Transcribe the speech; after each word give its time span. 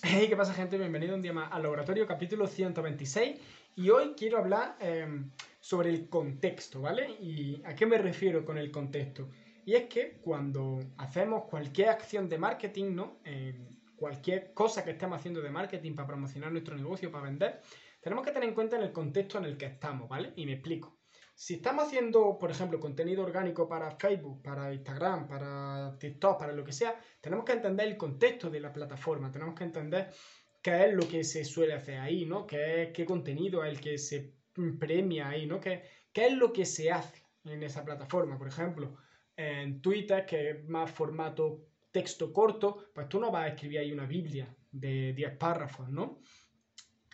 Hey, 0.00 0.26
¿qué 0.28 0.36
pasa 0.36 0.54
gente? 0.54 0.78
Bienvenido 0.78 1.16
un 1.16 1.22
día 1.22 1.32
más 1.32 1.50
al 1.50 1.64
laboratorio, 1.64 2.06
capítulo 2.06 2.46
126. 2.46 3.40
Y 3.74 3.90
hoy 3.90 4.14
quiero 4.16 4.38
hablar 4.38 4.76
em, 4.78 5.32
sobre 5.58 5.90
el 5.90 6.08
contexto, 6.08 6.82
¿vale? 6.82 7.10
¿Y 7.20 7.60
a 7.64 7.74
qué 7.74 7.84
me 7.84 7.98
refiero 7.98 8.44
con 8.44 8.58
el 8.58 8.70
contexto? 8.70 9.28
Y 9.64 9.74
es 9.74 9.88
que 9.88 10.20
cuando 10.20 10.78
hacemos 10.98 11.46
cualquier 11.50 11.88
acción 11.88 12.28
de 12.28 12.38
marketing, 12.38 12.94
¿no? 12.94 13.18
cualquier 13.96 14.54
cosa 14.54 14.84
que 14.84 14.92
estemos 14.92 15.18
haciendo 15.18 15.42
de 15.42 15.50
marketing 15.50 15.96
para 15.96 16.06
promocionar 16.06 16.52
nuestro 16.52 16.76
negocio, 16.76 17.10
para 17.10 17.24
vender, 17.24 17.60
tenemos 18.00 18.24
que 18.24 18.30
tener 18.30 18.48
en 18.48 18.54
cuenta 18.54 18.76
en 18.76 18.84
el 18.84 18.92
contexto 18.92 19.38
en 19.38 19.46
el 19.46 19.56
que 19.56 19.66
estamos, 19.66 20.08
¿vale? 20.08 20.32
Y 20.36 20.46
me 20.46 20.52
explico. 20.52 20.96
Si 21.40 21.54
estamos 21.54 21.86
haciendo, 21.86 22.36
por 22.36 22.50
ejemplo, 22.50 22.80
contenido 22.80 23.22
orgánico 23.22 23.68
para 23.68 23.92
Facebook, 23.92 24.42
para 24.42 24.74
Instagram, 24.74 25.28
para 25.28 25.96
TikTok, 25.96 26.36
para 26.36 26.52
lo 26.52 26.64
que 26.64 26.72
sea, 26.72 27.00
tenemos 27.20 27.44
que 27.44 27.52
entender 27.52 27.86
el 27.86 27.96
contexto 27.96 28.50
de 28.50 28.58
la 28.58 28.72
plataforma, 28.72 29.30
tenemos 29.30 29.54
que 29.54 29.62
entender 29.62 30.10
qué 30.60 30.86
es 30.86 30.94
lo 30.94 31.06
que 31.06 31.22
se 31.22 31.44
suele 31.44 31.74
hacer 31.74 32.00
ahí, 32.00 32.26
¿no? 32.26 32.44
¿Qué, 32.44 32.90
qué 32.92 33.06
contenido 33.06 33.62
es 33.62 33.70
el 33.70 33.80
que 33.80 33.98
se 33.98 34.34
premia 34.80 35.28
ahí, 35.28 35.46
¿no? 35.46 35.60
¿Qué, 35.60 35.84
¿Qué 36.12 36.26
es 36.26 36.32
lo 36.32 36.52
que 36.52 36.66
se 36.66 36.90
hace 36.90 37.22
en 37.44 37.62
esa 37.62 37.84
plataforma? 37.84 38.36
Por 38.36 38.48
ejemplo, 38.48 38.96
en 39.36 39.80
Twitter, 39.80 40.26
que 40.26 40.50
es 40.50 40.68
más 40.68 40.90
formato 40.90 41.68
texto 41.92 42.32
corto, 42.32 42.90
pues 42.92 43.08
tú 43.08 43.20
no 43.20 43.30
vas 43.30 43.44
a 43.44 43.48
escribir 43.50 43.78
ahí 43.78 43.92
una 43.92 44.06
Biblia 44.06 44.52
de 44.72 45.12
10 45.12 45.36
párrafos, 45.36 45.88
¿no? 45.88 46.20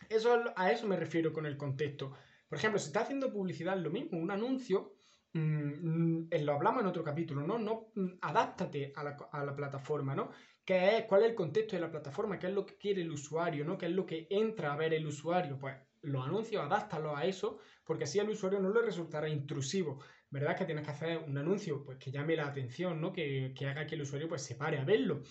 Eso, 0.08 0.44
a 0.56 0.72
eso 0.72 0.86
me 0.86 0.96
refiero 0.96 1.30
con 1.30 1.44
el 1.44 1.58
contexto. 1.58 2.14
Por 2.54 2.60
ejemplo, 2.60 2.78
si 2.78 2.86
estás 2.86 3.02
haciendo 3.02 3.32
publicidad, 3.32 3.76
lo 3.76 3.90
mismo, 3.90 4.16
un 4.16 4.30
anuncio, 4.30 4.92
mm, 5.32 5.40
mm, 5.40 6.28
lo 6.42 6.52
hablamos 6.52 6.82
en 6.82 6.86
otro 6.86 7.02
capítulo, 7.02 7.44
¿no? 7.44 7.58
no 7.58 7.90
mm, 7.96 8.18
adáptate 8.20 8.92
a 8.94 9.02
la, 9.02 9.56
plataforma, 9.56 10.14
¿no? 10.14 10.30
¿Qué 10.64 10.98
es, 10.98 11.04
¿Cuál 11.06 11.24
es 11.24 11.30
el 11.30 11.34
contexto 11.34 11.74
de 11.74 11.82
la 11.82 11.90
plataforma? 11.90 12.38
¿Qué 12.38 12.46
es 12.46 12.52
lo 12.52 12.64
que 12.64 12.77
quiere 12.77 13.02
el 13.02 13.10
usuario? 13.10 13.64
¿no? 13.64 13.77
¿Qué 13.77 13.86
es 13.86 13.92
lo 13.92 14.06
que 14.06 14.28
entra 14.30 14.72
a 14.72 14.77
ver 14.77 14.94
el 14.94 15.04
usuario? 15.04 15.58
Pues 15.58 15.74
los 16.02 16.25
anuncios, 16.25 16.62
adáptalos 16.62 17.19
a 17.19 17.25
eso, 17.25 17.58
porque 17.84 18.05
así 18.05 18.20
al 18.20 18.30
usuario 18.30 18.60
no 18.60 18.72
le 18.72 18.82
resultará 18.82 19.28
intrusivo. 19.28 19.98
¿Verdad? 20.30 20.56
Que 20.56 20.64
tienes 20.64 20.84
que 20.84 20.92
hacer 20.92 21.19
un 21.27 21.36
anuncio 21.36 21.84
pues, 21.84 21.98
que 21.98 22.12
llame 22.12 22.36
la 22.36 22.47
atención, 22.47 23.00
¿no? 23.00 23.12
Que, 23.12 23.52
que 23.52 23.66
haga 23.66 23.84
que 23.84 23.97
el 23.97 24.02
usuario 24.02 24.28
pues, 24.28 24.42
se 24.42 24.55
pare 24.55 24.78
a 24.78 24.84
verlo, 24.84 25.22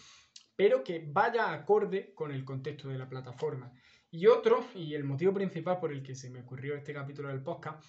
pero 0.57 0.83
que 0.83 1.05
vaya 1.07 1.53
acorde 1.53 2.13
con 2.13 2.33
el 2.33 2.44
contexto 2.44 2.89
de 2.89 2.97
la 2.97 3.07
plataforma. 3.07 3.71
Y 4.16 4.28
otro, 4.28 4.67
y 4.75 4.94
el 4.94 5.06
motivo 5.06 5.33
principal 5.33 5.80
por 5.80 5.92
el 5.92 6.03
que 6.03 6.14
se 6.14 6.30
me 6.30 6.42
ocurrió 6.42 6.75
este 6.75 6.94
capítulo 6.94 7.30
del 7.30 7.42
podcast, 7.42 7.83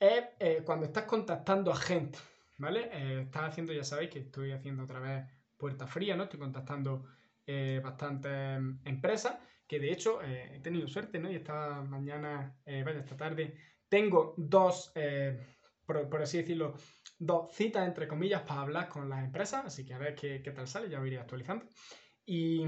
es 0.00 0.24
eh, 0.40 0.62
cuando 0.64 0.86
estás 0.86 1.04
contactando 1.04 1.70
a 1.70 1.76
gente, 1.76 2.18
¿vale? 2.56 2.88
Eh, 2.90 3.20
estás 3.24 3.50
haciendo, 3.50 3.74
ya 3.74 3.84
sabéis 3.84 4.08
que 4.08 4.20
estoy 4.20 4.52
haciendo 4.52 4.84
otra 4.84 5.00
vez 5.00 5.26
puerta 5.54 5.86
fría, 5.86 6.16
¿no? 6.16 6.22
Estoy 6.22 6.40
contactando 6.40 7.04
eh, 7.46 7.82
bastantes 7.84 8.58
empresas, 8.86 9.36
que 9.68 9.78
de 9.78 9.92
hecho 9.92 10.22
he 10.22 10.60
tenido 10.60 10.88
suerte, 10.88 11.18
¿no? 11.18 11.30
Y 11.30 11.34
esta 11.34 11.82
mañana, 11.82 12.58
vaya, 12.64 13.00
esta 13.00 13.18
tarde, 13.18 13.58
tengo 13.86 14.32
dos, 14.38 14.94
por, 15.84 16.22
así 16.22 16.38
decirlo, 16.38 16.74
dos 17.18 17.54
citas, 17.54 17.86
entre 17.86 18.08
comillas, 18.08 18.40
para 18.44 18.62
hablar 18.62 18.88
con 18.88 19.10
las 19.10 19.22
empresas, 19.22 19.66
así 19.66 19.84
que 19.84 19.92
a 19.92 19.98
ver 19.98 20.14
qué, 20.14 20.40
qué 20.42 20.52
tal 20.52 20.68
sale, 20.68 20.88
ya 20.88 21.02
os 21.02 21.06
iré 21.06 21.18
actualizando. 21.18 21.66
Y 22.24 22.64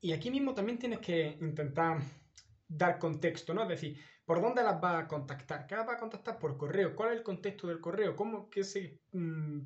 y 0.00 0.12
aquí 0.12 0.30
mismo 0.30 0.54
también 0.54 0.78
tienes 0.78 1.00
que 1.00 1.36
intentar 1.40 2.00
dar 2.68 2.98
contexto, 2.98 3.54
¿no? 3.54 3.62
Es 3.62 3.68
decir, 3.68 3.98
¿por 4.24 4.40
dónde 4.40 4.62
las 4.62 4.80
vas 4.80 5.04
a 5.04 5.08
contactar? 5.08 5.66
¿Qué 5.66 5.74
las 5.74 5.86
vas 5.86 5.96
a 5.96 6.00
contactar 6.00 6.38
por 6.38 6.56
correo? 6.56 6.94
¿Cuál 6.94 7.10
es 7.12 7.18
el 7.18 7.22
contexto 7.24 7.66
del 7.66 7.80
correo? 7.80 8.14
¿Cómo, 8.14 8.48
qué, 8.50 8.62
se, 8.64 9.00
mm, 9.12 9.60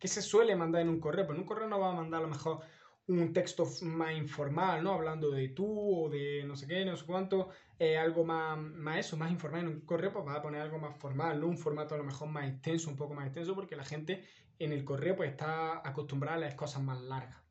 se 0.00 0.22
suele 0.22 0.54
mandar 0.56 0.82
en 0.82 0.88
un 0.90 1.00
correo? 1.00 1.26
Pues 1.26 1.36
en 1.36 1.42
un 1.42 1.46
correo 1.46 1.68
no 1.68 1.80
va 1.80 1.90
a 1.90 1.94
mandar 1.94 2.20
a 2.20 2.22
lo 2.24 2.28
mejor 2.28 2.60
un 3.08 3.32
texto 3.32 3.66
más 3.82 4.14
informal, 4.16 4.82
¿no? 4.84 4.92
Hablando 4.94 5.30
de 5.30 5.48
tú 5.48 6.04
o 6.06 6.08
de 6.10 6.44
no 6.44 6.56
sé 6.56 6.66
qué, 6.66 6.84
no 6.84 6.96
sé 6.96 7.04
cuánto, 7.06 7.50
eh, 7.78 7.98
algo 7.98 8.24
más, 8.24 8.58
más 8.58 8.98
eso, 8.98 9.16
más 9.16 9.30
informal. 9.30 9.62
En 9.62 9.68
un 9.68 9.80
correo 9.86 10.12
pues 10.12 10.24
vas 10.24 10.36
a 10.38 10.42
poner 10.42 10.60
algo 10.60 10.78
más 10.78 10.96
formal, 10.98 11.40
¿no? 11.40 11.48
Un 11.48 11.58
formato 11.58 11.94
a 11.94 11.98
lo 11.98 12.04
mejor 12.04 12.28
más 12.28 12.48
extenso, 12.48 12.90
un 12.90 12.96
poco 12.96 13.14
más 13.14 13.26
extenso, 13.26 13.54
porque 13.54 13.76
la 13.76 13.84
gente 13.84 14.24
en 14.58 14.72
el 14.72 14.84
correo 14.84 15.16
pues 15.16 15.30
está 15.30 15.86
acostumbrada 15.86 16.36
a 16.36 16.40
las 16.40 16.54
cosas 16.54 16.82
más 16.82 17.00
largas. 17.02 17.41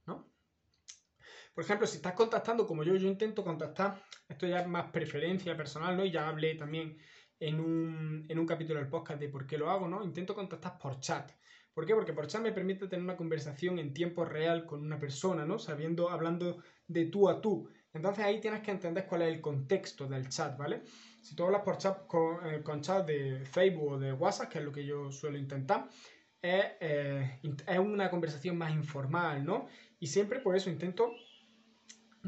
Por 1.54 1.64
ejemplo, 1.64 1.86
si 1.86 1.98
estás 1.98 2.14
contactando 2.14 2.66
como 2.66 2.84
yo, 2.84 2.96
yo 2.96 3.08
intento 3.08 3.44
contactar, 3.44 4.02
esto 4.28 4.48
ya 4.48 4.62
es 4.62 4.68
más 4.68 4.90
preferencia 4.92 5.56
personal, 5.58 5.98
¿no? 5.98 6.06
Y 6.06 6.12
ya 6.12 6.28
hablé 6.28 6.56
también 6.56 6.98
en 7.40 7.60
un, 7.60 8.26
en 8.30 8.40
un 8.40 8.46
capítulo 8.46 8.80
del 8.80 8.90
podcast 8.90 9.20
de 9.20 9.30
por 9.30 9.46
qué 9.46 9.58
lo 9.58 9.70
hago, 9.70 9.88
¿no? 9.88 10.04
Intento 10.04 10.34
contactar 10.34 10.78
por 10.78 11.00
chat. 11.00 11.32
¿Por 11.74 11.86
qué? 11.86 11.94
Porque 11.96 12.14
por 12.14 12.28
chat 12.28 12.42
me 12.42 12.52
permite 12.52 12.88
tener 12.88 13.04
una 13.04 13.18
conversación 13.18 13.80
en 13.80 13.94
tiempo 13.94 14.26
real 14.26 14.66
con 14.66 14.82
una 14.82 15.00
persona, 15.00 15.46
¿no? 15.46 15.58
Sabiendo, 15.58 16.10
hablando 16.10 16.62
de 16.88 17.06
tú 17.06 17.30
a 17.30 17.42
tú. 17.42 17.70
Entonces 17.94 18.24
ahí 18.24 18.40
tienes 18.40 18.62
que 18.62 18.72
entender 18.72 19.06
cuál 19.06 19.24
es 19.24 19.34
el 19.34 19.42
contexto 19.42 20.08
del 20.08 20.30
chat, 20.30 20.58
¿vale? 20.58 20.84
Si 21.22 21.36
tú 21.36 21.44
hablas 21.44 21.62
por 21.62 21.78
chat 21.78 22.06
con, 22.08 22.46
eh, 22.46 22.64
chat 22.82 23.06
de 23.06 23.46
Facebook 23.46 23.94
o 23.94 24.00
de 24.00 24.14
WhatsApp, 24.14 24.50
que 24.50 24.60
es 24.60 24.64
lo 24.64 24.72
que 24.72 24.86
yo 24.86 25.12
suelo 25.12 25.38
intentar, 25.38 25.90
es, 26.42 26.66
eh, 26.80 27.40
es 27.44 27.80
una 27.80 28.10
conversación 28.10 28.58
más 28.58 28.72
informal, 28.74 29.46
¿no? 29.46 29.68
Y 30.00 30.08
siempre 30.08 30.40
por 30.40 30.56
eso 30.56 30.70
intento 30.70 31.12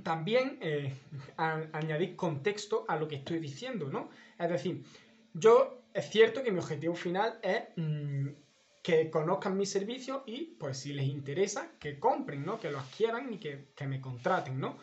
también 0.01 0.57
eh, 0.61 0.93
añadir 1.37 2.15
contexto 2.15 2.85
a 2.87 2.95
lo 2.97 3.07
que 3.07 3.15
estoy 3.15 3.39
diciendo, 3.39 3.89
¿no? 3.89 4.09
Es 4.39 4.49
decir, 4.49 4.83
yo 5.33 5.83
es 5.93 6.09
cierto 6.09 6.41
que 6.41 6.51
mi 6.51 6.59
objetivo 6.59 6.95
final 6.95 7.39
es 7.43 7.63
mm, 7.75 8.29
que 8.81 9.11
conozcan 9.11 9.55
mis 9.57 9.69
servicios 9.69 10.23
y, 10.25 10.55
pues, 10.59 10.79
si 10.79 10.93
les 10.93 11.05
interesa, 11.05 11.71
que 11.79 11.99
compren, 11.99 12.45
¿no? 12.45 12.59
Que 12.59 12.71
lo 12.71 12.79
adquieran 12.79 13.33
y 13.33 13.37
que, 13.37 13.67
me 13.87 14.01
contraten, 14.01 14.59
¿no? 14.59 14.79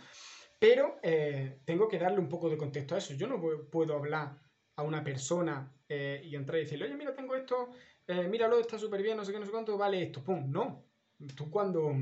Pero 0.59 0.99
eh, 1.03 1.61
tengo 1.65 1.89
que 1.89 1.99
darle 1.99 2.19
un 2.19 2.29
poco 2.29 2.49
de 2.49 2.57
contexto 2.57 2.95
a 2.95 2.99
eso. 2.99 3.15
Yo 3.15 3.27
no 3.27 3.41
puedo 3.71 3.97
hablar 3.97 4.39
a 4.77 4.83
una 4.83 5.03
persona 5.03 5.75
eh, 5.89 6.23
y 6.25 6.37
entrar 6.37 6.59
y 6.59 6.65
decirle, 6.65 6.85
oye, 6.85 6.97
mira, 6.97 7.15
tengo 7.15 7.35
esto, 7.35 7.71
míralo, 8.29 8.59
está 8.59 8.79
súper 8.79 9.03
bien, 9.03 9.17
no 9.17 9.25
sé 9.25 9.33
qué, 9.33 9.39
no 9.39 9.47
sé 9.47 9.53
cuánto, 9.53 9.79
vale 9.79 10.03
esto, 10.03 10.23
pum, 10.23 10.51
no. 10.51 10.85
Tú 11.37 11.51
cuando 11.51 11.95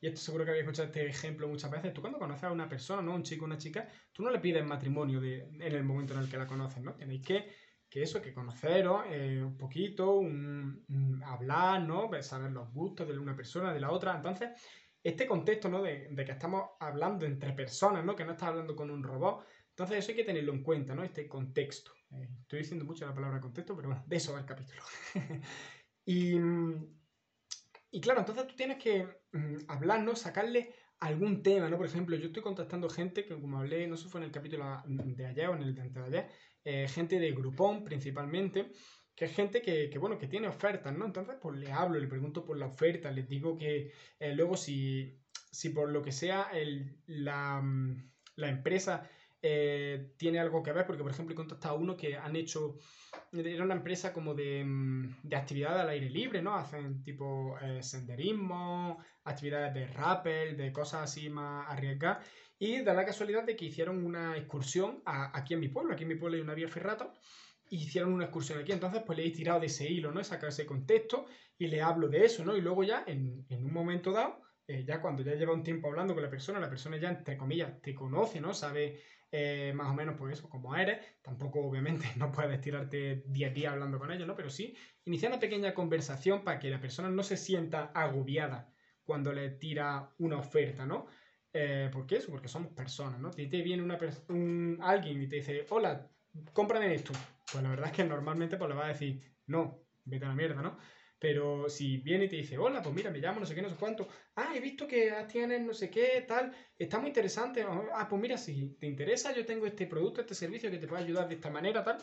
y 0.00 0.06
esto 0.06 0.20
seguro 0.20 0.44
que 0.44 0.50
habéis 0.50 0.64
escuchado 0.64 0.86
este 0.86 1.06
ejemplo 1.06 1.48
muchas 1.48 1.70
veces, 1.70 1.92
tú 1.92 2.00
cuando 2.00 2.18
conoces 2.18 2.44
a 2.44 2.52
una 2.52 2.68
persona, 2.68 3.02
¿no? 3.02 3.14
Un 3.14 3.24
chico 3.24 3.44
una 3.44 3.58
chica, 3.58 3.88
tú 4.12 4.22
no 4.22 4.30
le 4.30 4.38
pides 4.38 4.64
matrimonio 4.64 5.20
de, 5.20 5.40
en 5.40 5.62
el 5.62 5.84
momento 5.84 6.14
en 6.14 6.20
el 6.20 6.30
que 6.30 6.36
la 6.36 6.46
conoces, 6.46 6.82
¿no? 6.82 6.94
Tenéis 6.94 7.24
que, 7.24 7.48
que 7.88 8.02
eso, 8.02 8.22
que 8.22 8.32
conoceros 8.32 9.04
eh, 9.08 9.42
un 9.42 9.56
poquito, 9.56 10.14
un, 10.14 11.22
hablar, 11.24 11.82
¿no? 11.82 12.08
Pues 12.08 12.26
saber 12.26 12.52
los 12.52 12.72
gustos 12.72 13.08
de 13.08 13.18
una 13.18 13.34
persona, 13.34 13.74
de 13.74 13.80
la 13.80 13.90
otra. 13.90 14.14
Entonces, 14.14 14.50
este 15.02 15.26
contexto, 15.26 15.68
¿no? 15.68 15.82
De, 15.82 16.14
que 16.14 16.32
estamos 16.32 16.70
hablando 16.78 17.26
entre 17.26 17.52
personas, 17.52 18.04
¿no? 18.04 18.14
Que 18.14 18.24
no 18.24 18.32
estás 18.32 18.48
hablando 18.50 18.76
con 18.76 18.90
un 18.90 19.02
robot. 19.02 19.44
Entonces, 19.70 19.98
eso 19.98 20.12
hay 20.12 20.16
que 20.16 20.24
tenerlo 20.24 20.52
en 20.52 20.62
cuenta, 20.62 20.94
¿no? 20.94 21.02
Este 21.02 21.26
contexto. 21.26 21.92
Eh, 22.12 22.28
estoy 22.42 22.60
diciendo 22.60 22.84
mucho 22.84 23.04
la 23.04 23.14
palabra 23.14 23.40
contexto, 23.40 23.74
pero 23.74 23.88
bueno, 23.88 24.04
de 24.06 24.16
eso 24.16 24.32
va 24.32 24.40
el 24.40 24.46
capítulo. 24.46 24.82
y 26.04 26.34
y 27.90 28.00
claro, 28.00 28.20
entonces 28.20 28.46
tú 28.46 28.54
tienes 28.54 28.78
que 28.78 29.06
mm, 29.32 29.56
hablarnos, 29.68 30.20
sacarle 30.20 30.74
algún 31.00 31.42
tema, 31.42 31.68
¿no? 31.68 31.76
Por 31.76 31.86
ejemplo, 31.86 32.16
yo 32.16 32.26
estoy 32.26 32.42
contactando 32.42 32.88
gente 32.88 33.24
que, 33.24 33.40
como 33.40 33.58
hablé, 33.58 33.86
no 33.86 33.96
sé 33.96 34.04
si 34.04 34.08
fue 34.10 34.20
en 34.20 34.26
el 34.26 34.32
capítulo 34.32 34.64
de 34.86 35.26
ayer 35.26 35.48
o 35.48 35.54
en 35.54 35.62
el 35.62 35.74
de 35.74 35.82
antes 35.82 36.02
de 36.02 36.08
ayer, 36.08 36.30
eh, 36.64 36.88
gente 36.88 37.18
de 37.18 37.32
Groupon 37.32 37.84
principalmente, 37.84 38.72
que 39.14 39.24
es 39.26 39.34
gente 39.34 39.62
que, 39.62 39.96
bueno, 39.98 40.18
que 40.18 40.28
tiene 40.28 40.48
ofertas, 40.48 40.96
¿no? 40.96 41.06
Entonces, 41.06 41.36
pues 41.40 41.58
le 41.58 41.72
hablo, 41.72 41.98
le 41.98 42.06
pregunto 42.06 42.44
por 42.44 42.58
la 42.58 42.66
oferta, 42.66 43.10
les 43.10 43.28
digo 43.28 43.56
que 43.56 43.92
eh, 44.18 44.34
luego 44.34 44.56
si, 44.56 45.20
si 45.50 45.70
por 45.70 45.90
lo 45.90 46.02
que 46.02 46.12
sea 46.12 46.50
el, 46.52 47.00
la, 47.06 47.60
mm, 47.60 48.10
la 48.36 48.48
empresa 48.48 49.08
eh, 49.40 50.14
tiene 50.16 50.40
algo 50.40 50.62
que 50.62 50.72
ver, 50.72 50.84
porque 50.86 51.02
por 51.02 51.12
ejemplo 51.12 51.32
he 51.32 51.36
contactado 51.36 51.76
a 51.76 51.78
uno 51.78 51.96
que 51.96 52.16
han 52.16 52.34
hecho, 52.34 52.76
era 53.32 53.64
una 53.64 53.74
empresa 53.74 54.12
como 54.12 54.34
de, 54.34 54.64
mm, 54.64 55.20
de 55.22 55.36
actividad 55.36 55.80
al 55.80 55.88
aire 55.90 56.10
libre, 56.10 56.42
¿no? 56.42 56.54
Hacen 56.54 57.02
tipo 57.04 57.56
eh, 57.60 57.82
senderismo, 57.82 58.98
actividades 59.24 59.74
de 59.74 59.86
rappel, 59.86 60.56
de 60.56 60.72
cosas 60.72 61.02
así 61.04 61.28
más 61.30 61.66
arriesgadas, 61.68 62.26
y 62.58 62.82
da 62.82 62.94
la 62.94 63.04
casualidad 63.04 63.44
de 63.44 63.54
que 63.54 63.66
hicieron 63.66 64.04
una 64.04 64.36
excursión 64.36 65.02
aquí 65.04 65.54
en 65.54 65.60
mi 65.60 65.68
pueblo, 65.68 65.94
aquí 65.94 66.02
en 66.02 66.08
mi 66.08 66.16
pueblo 66.16 66.36
hay 66.36 66.42
una 66.42 66.54
vía 66.54 66.68
ferrata, 66.68 67.12
hicieron 67.70 68.12
una 68.12 68.24
excursión 68.24 68.58
aquí, 68.58 68.72
entonces 68.72 69.02
pues 69.06 69.18
le 69.18 69.26
he 69.26 69.30
tirado 69.30 69.60
de 69.60 69.66
ese 69.66 69.88
hilo, 69.88 70.10
¿no? 70.10 70.20
He 70.20 70.24
sacado 70.24 70.48
ese 70.48 70.66
contexto 70.66 71.26
y 71.56 71.68
le 71.68 71.80
hablo 71.80 72.08
de 72.08 72.24
eso, 72.24 72.44
¿no? 72.44 72.56
Y 72.56 72.60
luego 72.60 72.82
ya 72.82 73.04
en, 73.06 73.46
en 73.48 73.64
un 73.64 73.72
momento 73.72 74.10
dado, 74.10 74.40
eh, 74.68 74.84
ya 74.84 75.00
cuando 75.00 75.22
ya 75.22 75.34
lleva 75.34 75.54
un 75.54 75.62
tiempo 75.62 75.88
hablando 75.88 76.12
con 76.12 76.22
la 76.22 76.28
persona, 76.28 76.60
la 76.60 76.68
persona 76.68 76.98
ya, 76.98 77.08
entre 77.08 77.38
comillas, 77.38 77.80
te 77.80 77.94
conoce, 77.94 78.38
¿no? 78.38 78.52
Sabe 78.52 79.00
eh, 79.32 79.72
más 79.74 79.88
o 79.88 79.94
menos 79.94 80.14
pues 80.18 80.38
eso, 80.38 80.48
como 80.48 80.76
eres. 80.76 80.98
Tampoco 81.22 81.60
obviamente 81.60 82.06
no 82.16 82.30
puedes 82.30 82.60
tirarte 82.60 83.24
día 83.26 83.48
a 83.48 83.50
día 83.50 83.72
hablando 83.72 83.98
con 83.98 84.12
ellos, 84.12 84.26
¿no? 84.26 84.36
Pero 84.36 84.50
sí 84.50 84.76
iniciar 85.06 85.32
una 85.32 85.40
pequeña 85.40 85.72
conversación 85.72 86.44
para 86.44 86.58
que 86.58 86.68
la 86.68 86.80
persona 86.80 87.08
no 87.08 87.22
se 87.22 87.38
sienta 87.38 87.92
agobiada 87.94 88.70
cuando 89.04 89.32
le 89.32 89.48
tira 89.50 90.12
una 90.18 90.36
oferta, 90.36 90.84
¿no? 90.84 91.06
Eh, 91.50 91.88
¿Por 91.90 92.06
qué 92.06 92.16
eso? 92.16 92.30
Porque 92.30 92.48
somos 92.48 92.72
personas, 92.72 93.18
¿no? 93.18 93.32
Si 93.32 93.46
te 93.46 93.62
viene 93.62 93.82
una 93.82 93.98
un, 94.28 94.78
alguien 94.82 95.22
y 95.22 95.28
te 95.28 95.36
dice, 95.36 95.64
hola, 95.70 96.10
cómprame 96.52 96.94
esto. 96.94 97.14
Pues 97.50 97.64
la 97.64 97.70
verdad 97.70 97.86
es 97.86 97.92
que 97.92 98.04
normalmente 98.04 98.58
pues 98.58 98.68
le 98.68 98.76
va 98.76 98.84
a 98.84 98.88
decir, 98.88 99.22
no, 99.46 99.80
vete 100.04 100.26
a 100.26 100.28
la 100.28 100.34
mierda, 100.34 100.60
¿no? 100.60 100.76
Pero 101.18 101.68
si 101.68 101.98
viene 101.98 102.26
y 102.26 102.28
te 102.28 102.36
dice, 102.36 102.58
hola, 102.58 102.80
pues 102.80 102.94
mira, 102.94 103.10
me 103.10 103.18
llamo 103.18 103.40
no 103.40 103.46
sé 103.46 103.54
qué, 103.54 103.62
no 103.62 103.70
sé 103.70 103.76
cuánto. 103.76 104.08
Ah, 104.36 104.52
he 104.54 104.60
visto 104.60 104.86
que 104.86 105.12
tienes 105.30 105.60
no 105.62 105.74
sé 105.74 105.90
qué, 105.90 106.24
tal. 106.26 106.54
Está 106.78 106.98
muy 106.98 107.08
interesante. 107.08 107.64
Ah, 107.92 108.06
pues 108.08 108.22
mira, 108.22 108.38
si 108.38 108.76
te 108.78 108.86
interesa, 108.86 109.34
yo 109.34 109.44
tengo 109.44 109.66
este 109.66 109.86
producto, 109.86 110.20
este 110.20 110.34
servicio 110.34 110.70
que 110.70 110.78
te 110.78 110.86
puede 110.86 111.02
ayudar 111.02 111.28
de 111.28 111.34
esta 111.34 111.50
manera, 111.50 111.82
tal. 111.82 111.98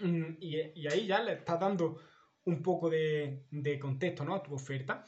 Mm, 0.00 0.36
y, 0.40 0.80
y 0.80 0.86
ahí 0.86 1.06
ya 1.06 1.22
le 1.22 1.32
estás 1.32 1.58
dando 1.58 2.00
un 2.44 2.62
poco 2.62 2.90
de, 2.90 3.46
de 3.50 3.78
contexto 3.78 4.24
¿no? 4.24 4.34
a 4.34 4.42
tu 4.42 4.54
oferta. 4.54 5.04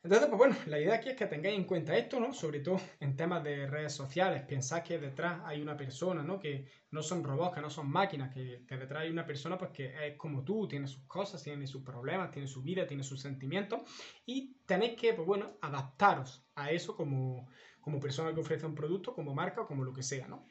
Entonces, 0.00 0.28
pues 0.28 0.38
bueno, 0.38 0.56
la 0.66 0.78
idea 0.78 0.94
aquí 0.94 1.08
es 1.08 1.16
que 1.16 1.26
tengáis 1.26 1.56
en 1.56 1.64
cuenta 1.64 1.96
esto, 1.96 2.20
¿no? 2.20 2.32
Sobre 2.32 2.60
todo 2.60 2.80
en 3.00 3.16
temas 3.16 3.42
de 3.42 3.66
redes 3.66 3.92
sociales. 3.92 4.42
Pensad 4.42 4.82
que 4.84 4.98
detrás 4.98 5.40
hay 5.44 5.60
una 5.60 5.76
persona, 5.76 6.22
¿no? 6.22 6.38
Que 6.38 6.68
no 6.92 7.02
son 7.02 7.24
robots, 7.24 7.56
que 7.56 7.60
no 7.60 7.68
son 7.68 7.90
máquinas, 7.90 8.32
que, 8.32 8.64
detrás 8.68 9.02
hay 9.02 9.10
una 9.10 9.26
persona 9.26 9.58
pues 9.58 9.72
que 9.72 10.06
es 10.06 10.16
como 10.16 10.44
tú, 10.44 10.68
tiene 10.68 10.86
sus 10.86 11.02
cosas, 11.04 11.42
tiene 11.42 11.66
sus 11.66 11.82
problemas, 11.82 12.30
tiene 12.30 12.46
su 12.46 12.62
vida, 12.62 12.86
tiene 12.86 13.02
sus 13.02 13.20
sentimientos. 13.20 13.80
Y 14.24 14.54
tenéis 14.66 14.96
que, 14.98 15.14
pues 15.14 15.26
bueno, 15.26 15.58
adaptaros 15.60 16.46
a 16.54 16.70
eso 16.70 16.94
como, 16.94 17.48
como 17.80 17.98
persona 17.98 18.32
que 18.32 18.40
ofrece 18.40 18.66
un 18.66 18.76
producto, 18.76 19.14
como 19.14 19.34
marca 19.34 19.62
o 19.62 19.66
como 19.66 19.84
lo 19.84 19.92
que 19.92 20.04
sea, 20.04 20.28
¿no? 20.28 20.48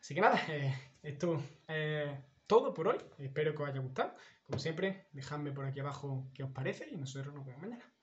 Así 0.00 0.14
que 0.14 0.20
nada, 0.20 0.40
eh, 0.48 0.72
esto 1.02 1.42
es 1.66 2.16
todo 2.46 2.72
por 2.72 2.86
hoy. 2.86 2.98
Espero 3.18 3.52
que 3.52 3.62
os 3.64 3.68
haya 3.68 3.80
gustado. 3.80 4.14
Como 4.46 4.60
siempre, 4.60 5.08
dejadme 5.10 5.50
por 5.50 5.64
aquí 5.66 5.80
abajo 5.80 6.30
qué 6.32 6.44
os 6.44 6.52
parece 6.52 6.88
y 6.88 6.96
nosotros 6.96 7.34
nos 7.34 7.44
vemos 7.44 7.62
mañana. 7.62 7.95